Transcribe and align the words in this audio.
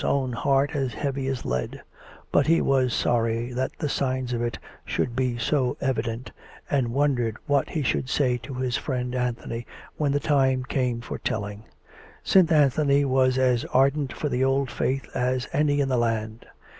own 0.03 0.33
heart 0.33 0.71
as 0.75 0.95
heavy 0.95 1.27
as 1.27 1.45
lead; 1.45 1.79
but 2.31 2.47
he 2.47 2.59
was 2.59 2.91
sorry 2.91 3.53
that 3.53 3.71
the 3.77 3.87
signs 3.87 4.33
of 4.33 4.41
it 4.41 4.57
should 4.83 5.15
be 5.15 5.37
so 5.37 5.77
evident, 5.79 6.31
and 6.71 6.91
wondered 6.91 7.37
what 7.45 7.69
he 7.69 7.83
should 7.83 8.09
say 8.09 8.35
to 8.35 8.55
his 8.55 8.75
friend 8.75 9.13
Anthony 9.13 9.67
when 9.97 10.11
the 10.11 10.19
time 10.19 10.63
came 10.63 11.01
for 11.01 11.19
telling; 11.19 11.65
since 12.23 12.51
Anthony 12.51 13.05
was 13.05 13.37
as 13.37 13.63
ardent 13.65 14.11
for 14.11 14.27
the 14.27 14.43
old 14.43 14.71
Faith 14.71 15.07
as 15.13 15.47
any 15.53 15.79
in 15.79 15.87
the 15.89 15.97
land. 15.99 16.47